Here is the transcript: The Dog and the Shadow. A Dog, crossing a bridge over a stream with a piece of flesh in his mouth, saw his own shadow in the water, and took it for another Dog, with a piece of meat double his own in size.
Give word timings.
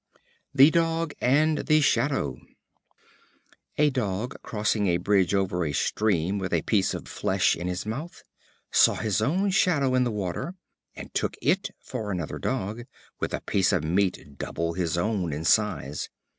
The 0.51 0.71
Dog 0.71 1.13
and 1.21 1.59
the 1.59 1.79
Shadow. 1.79 2.39
A 3.77 3.91
Dog, 3.91 4.41
crossing 4.41 4.87
a 4.87 4.97
bridge 4.97 5.35
over 5.35 5.63
a 5.63 5.73
stream 5.73 6.39
with 6.39 6.53
a 6.53 6.63
piece 6.63 6.95
of 6.95 7.07
flesh 7.07 7.55
in 7.55 7.67
his 7.67 7.85
mouth, 7.85 8.23
saw 8.71 8.95
his 8.95 9.21
own 9.21 9.51
shadow 9.51 9.93
in 9.93 10.03
the 10.03 10.09
water, 10.09 10.55
and 10.95 11.13
took 11.13 11.37
it 11.39 11.69
for 11.79 12.09
another 12.11 12.39
Dog, 12.39 12.87
with 13.19 13.31
a 13.31 13.41
piece 13.41 13.71
of 13.71 13.83
meat 13.83 14.39
double 14.39 14.73
his 14.73 14.97
own 14.97 15.31
in 15.31 15.45
size. 15.45 16.09